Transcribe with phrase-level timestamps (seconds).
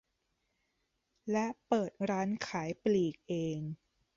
[1.31, 3.59] และเปิดร้านขายปลีกเอง